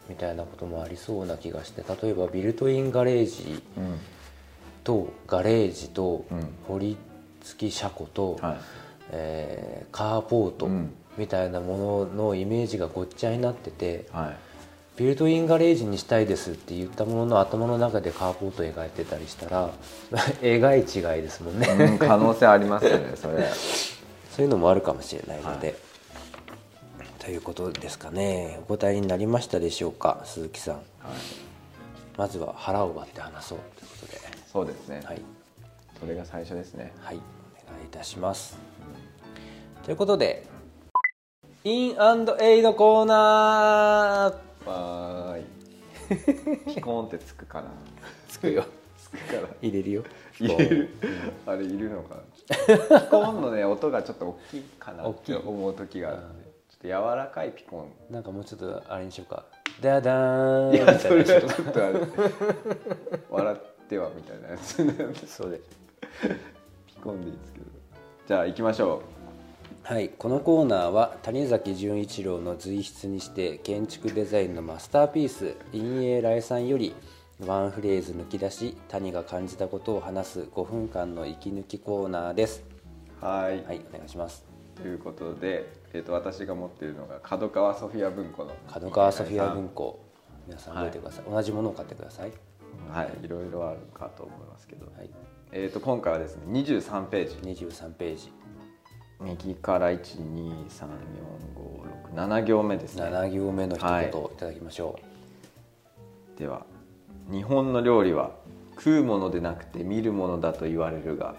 [0.09, 3.99] みたいなこともありそうな気がして例えばビルトインガレージうん
[4.83, 6.47] とガレージとうん。
[6.67, 6.95] 堀
[7.43, 8.57] 付き車庫と、はい。
[9.11, 10.93] えーカーポートうん。
[11.17, 14.37] みたいなもののイメージがごっちゃになっててはい。
[14.97, 19.71] ビルトインガレージにしたいですって言ったものの頭の中でカーポート描いてたりしたら
[20.41, 20.85] えらい違い
[21.21, 23.43] ですもんね、うん可能性ありますよねそれ。
[24.31, 25.73] そういうのもあるかもしれないので、は
[27.25, 28.59] ということですかね。
[28.61, 30.75] お答えになりましたでしょうか鈴木さん。
[30.75, 30.83] はい。
[32.15, 34.19] まずは腹を割って話そうということで。
[34.45, 35.21] そうですね、はい、
[35.99, 36.93] それが最初ですね。
[37.01, 38.59] はい、お願いいたします、
[39.83, 40.45] ということで
[41.63, 41.95] イン
[42.41, 44.69] エイドコーナー。
[44.69, 45.45] わーい。
[46.75, 47.69] ピコーンってつくかな。
[48.29, 48.65] つくよ。
[48.99, 49.49] つくから。
[49.63, 50.03] 入れるよ。
[50.39, 50.89] 入れる
[51.47, 52.21] あれいるのかな。
[53.01, 55.47] ピコーンのね音がちょっと大きいかなって大きい。
[55.47, 56.44] 思う時があるんで
[56.85, 59.45] 柔らかいピコなんかもうちょっとあれにしようか。
[59.81, 60.73] ダダーン。
[60.73, 61.99] いやそれはちょっとあれ。
[63.29, 65.27] 笑ってはみたいなやつ。
[65.27, 65.61] そうで
[66.87, 67.65] ピコンでいいですけど。
[68.27, 69.01] じゃあ行きましょ
[69.83, 75.55] はい、このコーナーは谷崎潤一郎の随筆にして建築デザインのマスターピース。
[75.71, 76.95] 陰影来さんより
[77.45, 82.63] ワンフレーズ抜き出し谷が感じたことを話す5分間の息抜きコーナーです。
[83.21, 83.63] うはい。
[83.63, 90.03] はいお願いしますということで、えー、と私が持っているのが角川ソフィア文庫の角川ソフィア文庫。
[90.47, 92.31] 皆さん覚えてください、同じものを買ってください。
[92.91, 93.09] はい。
[93.23, 95.09] いろいろあるかと思いますけど、はい。
[95.51, 97.35] えー、と今回はですね23ページ。
[97.65, 98.31] 23ページ。
[99.21, 103.03] 右から1234567行目ですね。
[103.03, 104.11] 7行目の一はい。
[104.11, 104.99] 言をいただきましょ
[106.37, 106.65] では
[107.31, 108.31] 日本の料理は
[108.75, 111.35] 食うものでなくて見るものだと言われるが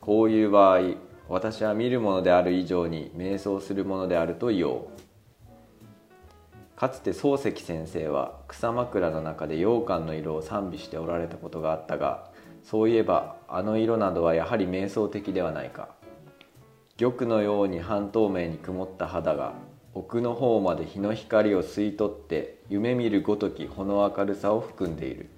[0.00, 0.80] こういう場合
[1.28, 4.88] 私は見るものである以上に瞑想するものであると言おう。
[6.74, 12.30] かつて漱石先生は草枕の中で羊羹の色を賛美しておられたことがあったが
[12.62, 15.88] そういえばあの色などはやはり瞑想的ではないか。
[16.96, 19.54] 玉のように半透明に曇った肌が
[19.94, 25.28] 奥の方まで日の光を吸い取って夢見るごときほの明るさを含んでいる。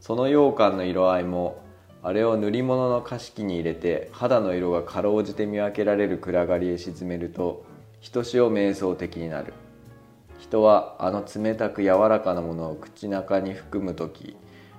[0.00, 1.62] その羊羹の色合いも
[2.04, 7.64] あれを塗り物の菓子に入れて肌の色がかろうじて見分けられる暗がりへ沈めると
[8.00, 9.54] ひとしお瞑想的になる。
[10.40, 14.36] 人はあの冷たく柔らかなものを口中に含む時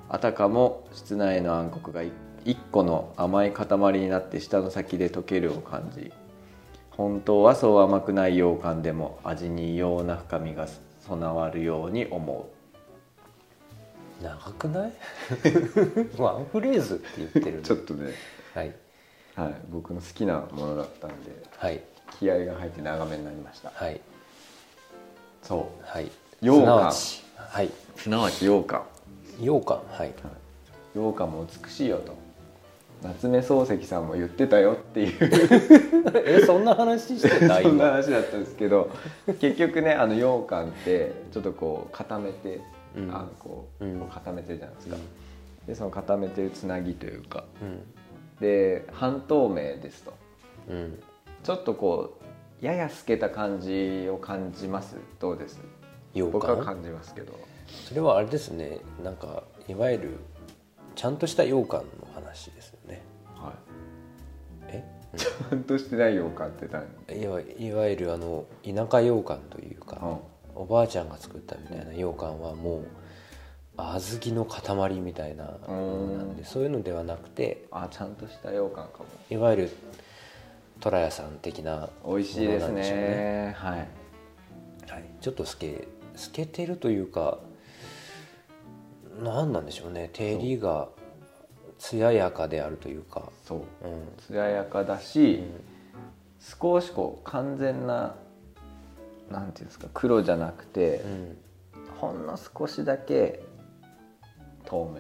[0.09, 2.03] あたかも室内の暗黒が
[2.43, 3.67] 一個の甘い塊
[3.99, 6.11] になって舌の先で溶けるを感じ
[6.91, 10.67] 本当はそう甘くない羊羹でも味に異様な深みが
[10.99, 12.62] 備わるように思う。
[14.23, 14.91] 長くない？
[16.17, 18.11] ワンフレーズって言ってるうちょっとね、
[18.55, 18.73] はい。
[19.35, 21.81] はい、僕の好きなものだったんではい。
[22.19, 23.71] 気合が入って長めになりました。
[23.73, 23.99] はい。
[25.41, 25.83] そう。
[25.83, 26.11] はい。
[26.41, 26.61] 羊羹。
[26.61, 27.23] すなわち。
[27.35, 27.69] はい。
[27.97, 28.81] すなわち羊羹。
[29.39, 29.77] 羊羹。
[29.89, 30.13] はい。
[30.93, 32.13] 羊羹も美しいよと。
[33.01, 35.17] 夏目漱石さんも言ってたよっていう。
[36.25, 37.59] えそんな話してた？
[37.61, 38.89] そんな今話だったんですけど
[39.41, 42.63] 結局ねあの羊羹ってちょっとこう固めて、うん
[42.95, 45.01] あんこをう固めてるじゃないですか、うん。
[45.67, 47.43] でその固めてるつなぎというか。
[47.61, 47.81] うん。
[48.39, 50.13] で半透明ですと。
[50.69, 50.99] うん。
[51.43, 52.17] ちょっとこ
[52.61, 54.95] うやや透けた感じを感じます。
[55.19, 55.59] どうです？
[56.31, 57.33] 僕は感じますけど。
[57.67, 58.79] それはあれですね。
[59.03, 60.17] なんかいわゆる
[60.95, 63.01] ちゃんとした羊羹の話ですよね。
[63.35, 63.53] は
[64.67, 64.83] え？
[65.15, 66.67] い ちゃんとしてない羊羹って
[67.07, 67.21] 何？
[67.21, 70.17] いわいわゆるあの田舎羊羹というか、うん
[70.55, 72.87] おばあちゃんが作ったみたいな羊羹はもう
[73.75, 79.05] 小豆の塊みたいなものなんでそういうのではなくてあちゃんとした羊羹かも。
[79.29, 79.71] いわゆる
[80.79, 83.55] 虎屋さん的な美味しいですものなんでしょうね。
[83.57, 83.79] はい。
[83.79, 87.39] はい、ちょっと透け透けてるというか
[89.21, 90.09] 何なんでしょうね。
[90.13, 90.89] 照りが
[91.79, 93.31] 艶やかであるというか。
[93.45, 93.59] そう。
[93.59, 93.65] うん。
[94.27, 95.43] 艶やかだし、
[96.39, 98.15] 少しこう完全な
[99.29, 101.37] なんていうんですか黒じゃなくて、うん
[101.99, 103.41] ほんの少しだけ
[104.65, 104.91] 透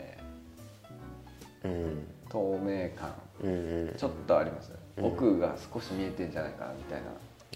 [1.63, 1.69] 明。
[1.69, 2.07] うん。
[2.29, 3.13] 透明感。
[3.43, 4.69] うんうんちょっとあります。
[4.69, 7.07] ね、うん奥が少し見えてんじゃないかなみたいな。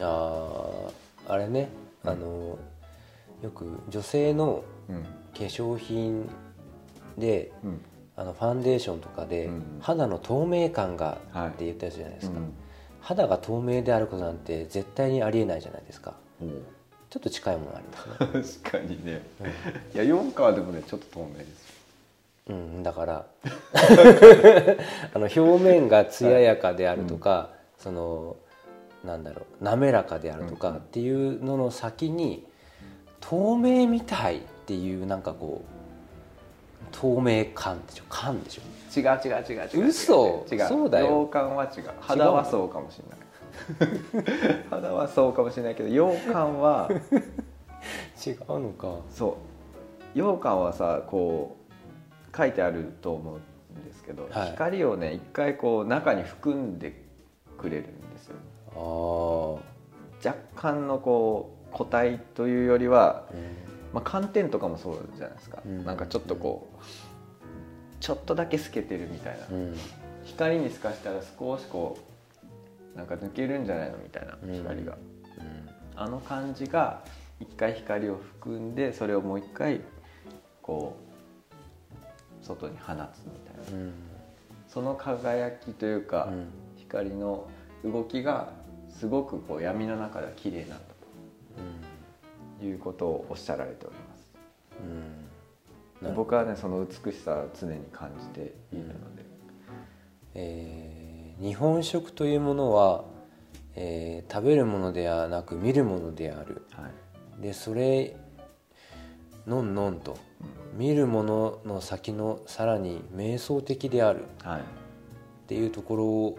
[0.02, 1.70] あーあれね
[2.04, 2.58] あの
[3.42, 5.04] よく女性のうん。
[5.04, 5.10] 化
[5.44, 6.30] 粧品
[7.18, 7.82] でうん。
[8.18, 9.64] あのファンデーションとかでうん。
[9.80, 11.48] 肌の透明感がはい。
[11.50, 12.54] って言ったやつじゃないですか、うん。
[13.00, 16.16] 肌が透明であることなんて絶対にありえないじゃないですか
[17.10, 19.22] ちょっと近いものありますね、確かにね。
[19.94, 21.78] いや4カでもねちょっと透明です。
[22.50, 23.26] うん、だから
[25.14, 28.36] あの表面が艶やかであるとか、その
[29.04, 30.76] なんだろう滑らかであるとかうん。
[30.76, 32.46] うんっていうのの先に
[33.20, 38.04] 透明みたいっていうなんかこう透明感でしょ？
[38.10, 38.62] 感でしょ？
[38.98, 39.88] 違う違う違う違う。
[39.88, 40.46] 嘘！
[40.52, 40.68] 違う。
[40.68, 41.28] そうだよ。
[41.30, 41.84] は違う。
[42.00, 43.27] 肌はそうかもしれない
[44.70, 46.90] 肌はそうかもしれないけど洋感は
[48.26, 49.00] 違うのか。
[49.10, 49.34] そう。
[50.14, 51.58] 羊羹はさこ
[52.34, 54.52] う書いてあると思うんですけど、はい。
[54.52, 56.94] 光をね一回こう中に含んで
[57.58, 58.36] くれるんですよ。
[58.76, 63.40] あー、若干のこう固体というよりは、うん。
[63.94, 65.86] まあ、寒天とかもそうじゃないですか、うん。
[65.86, 66.84] なんかちょっとこう
[68.00, 69.76] ちょっとだけ透けてるみたいな、うん。
[70.26, 72.02] 光に透かしたら少しこう
[72.98, 73.98] なんか抜けるんじゃないの？
[74.00, 74.54] みたいなうん。
[74.54, 75.70] 光が、うん。
[75.96, 77.04] あの感じが
[77.40, 79.82] 一回光を含んでそれをもう一回
[80.64, 80.98] こ
[82.42, 83.80] う外に放つみたいな。
[83.80, 83.94] うん。
[84.68, 86.48] その輝きというか、うん。
[86.78, 87.48] 光の
[87.86, 88.52] 動きが
[88.90, 90.78] すごくこう闇の中では綺麗なんだ
[92.60, 94.34] ということをおっしゃられております。
[96.02, 96.10] うん。
[96.10, 99.26] うん僕はねその美しさを常に感じているので、
[100.36, 100.87] えー
[101.42, 103.06] 日本食というものは、
[103.76, 106.64] えー食べるものではなく見るものである。
[106.74, 106.90] は
[107.40, 107.42] い。
[107.42, 108.16] でそれ
[109.46, 110.18] のんのんと
[110.74, 114.26] 見るものの先のさらに瞑想的である。
[114.44, 114.60] はい。
[114.60, 114.64] っ
[115.48, 116.38] ていうとこ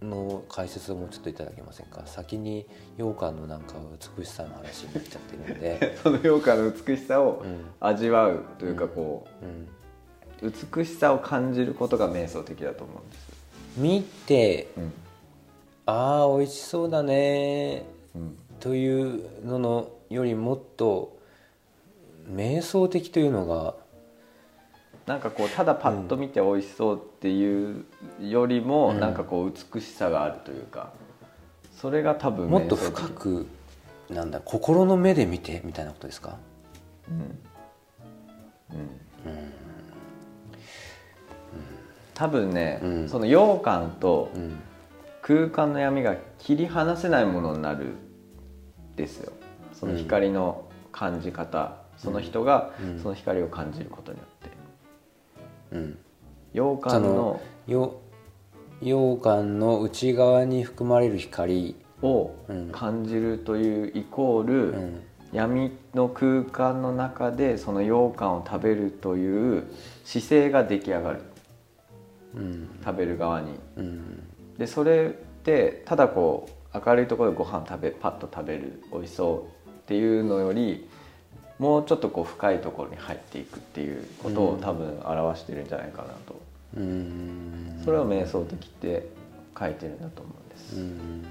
[0.00, 2.02] ろの解説をもうちょっといただけませんか？
[2.06, 3.74] 先に羊羹のなんか
[4.18, 7.66] 美しさの話になっちゃってるので、 その羊羹の美しさをうん。
[7.80, 9.26] 味わうというかこ
[10.42, 13.37] うん、う、美しさを感じることが瞑想的だと思うんです、
[13.78, 14.92] 見てうん。
[15.86, 21.16] ああ美味しそうだねうん、というののよりもっと
[22.30, 23.74] 瞑想的というのが
[25.06, 27.86] なんかこうただパッと見て美味しそうっていう
[28.20, 29.00] よりも、うん。
[29.00, 30.92] なんかこう美しさがあるというか
[31.80, 33.46] それが多分もっと深く
[34.10, 36.36] なんだ心の目で見てみたいなことですか？
[37.10, 37.16] うん。
[37.18, 39.00] うん
[42.18, 43.08] 多分ね、うん。
[43.08, 44.58] その羊羹とうん。
[45.22, 47.92] 空間の闇が切り離せないものになる
[48.96, 49.32] ですよ。
[49.72, 53.00] その光の感じ方、その人がうん。
[53.00, 54.56] その光を感じることによって。
[55.76, 55.98] うん。
[56.54, 58.00] 羊羹のよ
[58.80, 62.70] 羊羹の内側に含まれる光、をうん。
[62.70, 65.02] 感じるというイコール、うん。
[65.32, 69.64] 闇の空間の中でその羊羹を食べるという
[70.04, 71.20] 姿勢が出来上がる。
[71.20, 71.27] うん
[72.84, 73.58] 食べる側に。
[73.76, 74.28] うん。
[74.58, 75.10] でそれっ
[75.42, 80.88] てただこう明るいところでご飯食べパッと食べる美味しそうっていうのより
[81.58, 86.40] もうちょっとこう深いところに入っていくっていうことを多分表してるんじゃないかなと、
[86.76, 87.80] うん。
[87.84, 89.08] それを瞑想的って
[89.58, 91.24] 書いてるんだと思うんです、うん。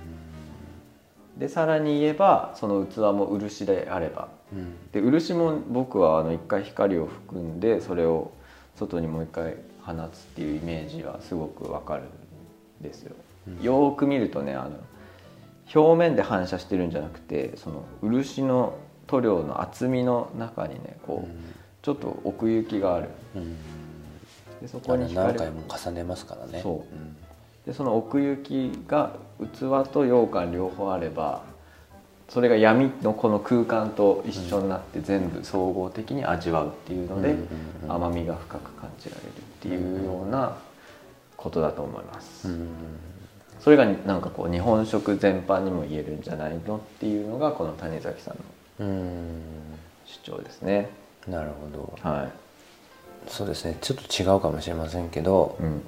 [1.38, 4.30] でさらに言えばその器も漆であれば。
[4.52, 4.76] うん。
[4.92, 8.32] で漆も僕はあの一回光を含んでそれを
[8.76, 9.56] 外にもう一回
[9.88, 13.16] 放つっていうイメージはすごくわかるんですよ、
[13.62, 14.72] よーく見るとねあの
[15.74, 18.78] 表面で反射してるんじゃなくてその漆の
[19.08, 21.32] 塗料の厚みの中にねこう、
[21.82, 23.10] ちょっと奥行きがある。
[23.36, 23.56] うん。
[24.62, 26.62] でそこに光何回も重ねますからね。
[26.62, 26.96] そう。
[26.96, 27.16] ん。
[27.66, 29.60] でその奥行きが器
[29.92, 31.44] と羊羹両方あれば
[32.30, 37.36] それが闇のこの空間と一緒になって全部総合的に味わうっていうので
[37.88, 39.28] 甘みが深く感じられる
[39.58, 40.58] っていうような
[41.36, 42.70] ことだと思います、うん。
[43.60, 48.38] それがなんかこう日本食全般にも言えるんじゃないのっていうのがこの谷崎さん
[48.82, 49.42] のうん。
[50.06, 50.90] 主張ですね。
[51.28, 52.10] なるほど。
[52.10, 52.30] は
[53.28, 53.78] そうですね。
[53.82, 55.82] ちょっと違うかもしれませんけどい、うん、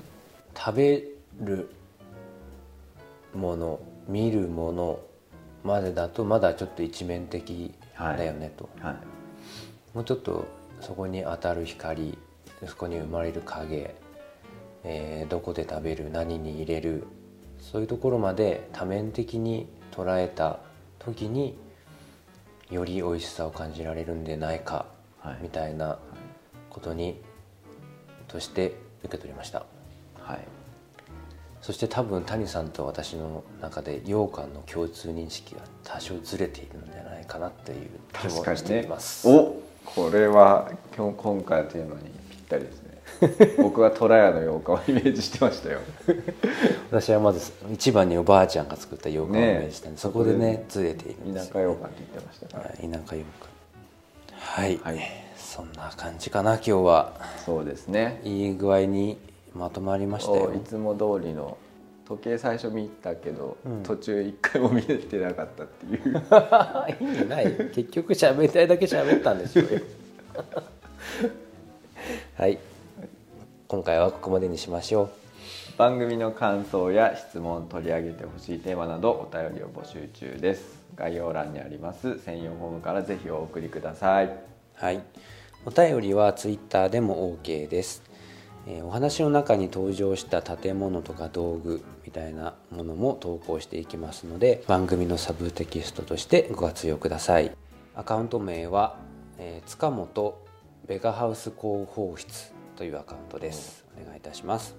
[0.57, 1.03] 食べ
[1.41, 1.69] る
[3.33, 4.99] もの見るもの
[5.63, 8.95] までだとまだちょっと一面的だよねと、はい。
[9.93, 10.45] もうちょっと
[10.81, 12.17] そこに当たる光
[12.67, 13.95] そこに生まれる影、
[14.83, 17.05] えーどこで食べる何に入れる
[17.59, 20.59] そういうところまで多面的に捉えた
[20.97, 21.57] 時に
[22.69, 24.85] より美味しさを感じられるんでないか、
[25.19, 25.39] はい。
[25.41, 25.97] みたいな
[26.69, 27.19] ことに
[28.27, 29.65] として受け取りました。
[30.21, 30.39] はい。
[31.61, 42.18] そして多分谷さんと私の中で羊羹の共通認識が多少ずれているんじゃないかなっていう気もしています、おこれは今日今回のテーマにぴ
[42.49, 43.55] ったりですね。
[43.61, 45.79] 僕は虎屋の羊羹をイメージしてましたよ。
[46.89, 53.25] 私はまず一番におばあちゃんが作った羊羹をイメージしたんで、ねそこでねずれているん田です舎羊羹って言ってましたから、はい田舎羊羹。
[54.31, 54.99] はい、はい。
[55.37, 57.13] そんな感じかな今日は。
[57.45, 58.21] そうですね。
[58.23, 59.17] いい具合に
[59.53, 60.51] まとまりましたよ。
[60.53, 61.57] おいつも通りの
[62.07, 63.83] 時計最初見たけど、うん。
[63.83, 66.23] 途中一回も見れてなかったっていう。
[67.15, 67.51] 意味ない。
[67.73, 69.81] 結局喋りたいだけ喋ったんでしょうよ
[72.35, 72.57] はい。
[73.67, 75.11] 今回はここまでにしましょ
[75.77, 80.79] 番組の感想や質問取り上げてほしいテーマなどお便りを募集中です。
[80.95, 84.25] 概要欄にあります専用フォームからぜひお送りください。
[84.25, 84.31] う
[84.73, 85.01] はい。
[85.65, 88.01] お便りはツイッターでも OK です、
[88.65, 97.51] えーお話の中に登場した建物とか道具みたいなものも投稿していきますので番組のサブテキストとしてご活用ください。
[97.95, 98.97] アカウント名は、
[99.37, 100.48] えー塚本
[100.89, 103.85] ベガハウス広報室というアカウントです。
[104.01, 104.75] お願いいたします。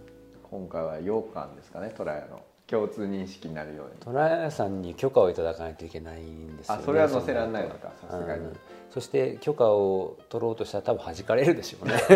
[0.51, 2.43] 今回は羊羹ですかねトラヤの。
[2.67, 3.93] 共通認識になるように。
[4.01, 8.45] トラヤさんに許可をいただかないといけないんですよ、ね、あそれは載せられないのかさすがに。
[8.45, 8.57] うん。
[8.91, 11.95] そして許可を取ろうとしたら多分弾かれるでしょうね。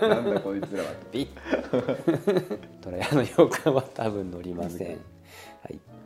[0.00, 0.88] なんだこいつらは。
[1.12, 2.58] ピッ。
[2.80, 4.86] トラヤの羊羹は多分乗りません。
[4.88, 4.98] はい。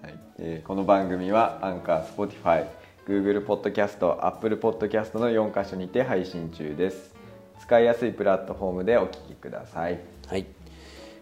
[0.03, 0.19] はい。
[0.41, 2.67] えーこの番組はアンカー、Spotify、
[3.07, 7.10] Google ポッドキャスト、Apple ポッドキャストの4カ所にて配信中です
[7.71, 10.01] 使いやすいプラットフォームでお聞きください。
[10.27, 10.45] はい。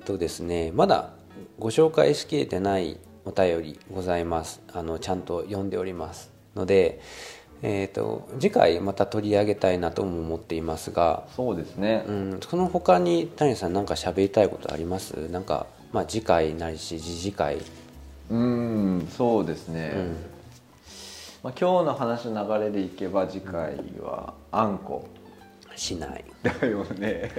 [0.07, 1.11] とですねまだ
[1.59, 2.97] ご紹介しきれてない
[3.27, 4.63] お便りございます。
[4.73, 7.03] あのちゃんと読んでおりますので
[7.61, 15.29] えー、と次回また取り上げたいなとも思っていますがそうですね、うん、その他に谷さん何か喋りたいことあります？
[15.29, 17.57] なんか、まあ、次回なりし次次回。
[17.57, 20.17] うーんそうですね、うん。
[21.43, 25.07] まあ、今日の話の流れでいけば次回はあんこ
[25.79, 26.25] しない。
[26.43, 27.31] だよね。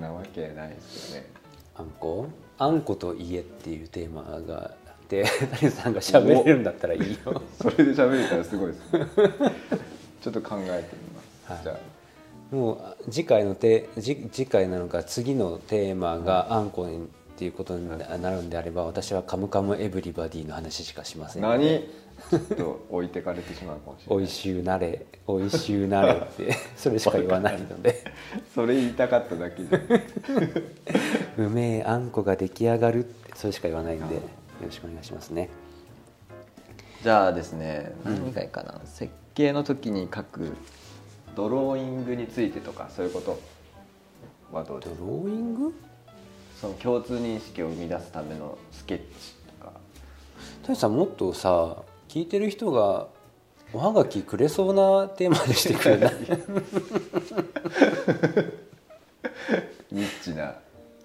[0.00, 1.30] なわけないですよね。
[1.76, 2.26] あんこ？
[2.58, 5.24] あんこと家っていうテーマがあって
[5.58, 7.42] 谷さんが喋れるんだったらいいよ。
[7.60, 9.06] それで喋れたらすごいですね。
[10.20, 11.60] ちょっと考えてみます、はい。
[11.64, 11.80] じゃ
[12.50, 21.88] もう次回のテ次次回なのか次のテーマがあんこにっていうことになるんであれば私は「カムカムエヴリバディ」の話しかしませあん何？
[22.28, 24.24] ちょっと置いてかれてしまうかもしれない。
[24.24, 28.04] おいしゅうなれおいしゅうなれって それしか言わないので。
[28.54, 31.44] それ言いたかっただけじゃん。
[31.46, 34.20] うめえあんこが出来上がるってそれしか言わないんでよ
[34.62, 35.48] ろしくお願いしますね。
[37.02, 40.52] じゃあですね何がいいかな、設計の時に書く
[41.34, 43.38] ドローイングについてとかそういうこと
[44.52, 45.00] はどうですか？
[45.00, 45.74] ドローイング？
[46.60, 49.04] その共通認識を生み出すためのスケッチ
[49.58, 49.72] とか。
[50.66, 51.76] 谷さんもっとさ
[52.10, 53.06] 聞いてる人が
[53.72, 56.14] おはがきくれそうなテーマでしてくれない
[59.92, 60.56] ニッチな。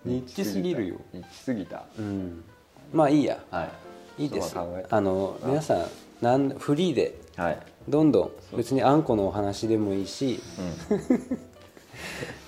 [0.03, 0.95] ニッチすぎるよ。
[1.13, 1.85] ニッチすぎた。
[1.99, 2.43] うん。
[2.91, 3.37] まあいいや。
[3.51, 3.69] は
[4.17, 4.23] い。
[4.23, 4.57] いいです。
[4.57, 5.85] あの皆さん
[6.21, 10.39] なんフリーではい、どんどん別にあんこのお話でもいいし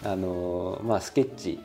[0.02, 1.60] うん、 あのまあスケッチ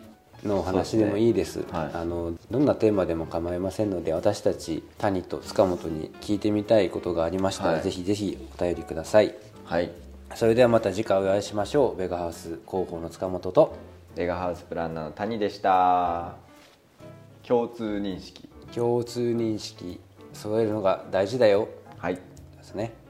[0.44, 1.56] のお話でもいいです。
[1.56, 1.64] ね。
[1.70, 1.90] はい。
[1.94, 7.82] あのどんなテーマでも構いませんので私たち谷と塚本に聞いてみたいことがありましたら、はい。
[7.82, 9.34] ぜひぜひお便りください。
[9.64, 9.90] はい。
[10.34, 11.96] それではまた次回お会いしましょう。
[11.96, 13.76] ベガハウス広報の塚本と。
[14.16, 16.34] レガハウスプランナーの谷でした。
[17.46, 18.48] 共通認識。
[18.74, 20.00] 共通認識。
[20.32, 21.68] 揃えるのが大事だよ。
[21.98, 22.14] はい。
[22.14, 22.20] で
[22.62, 23.01] すね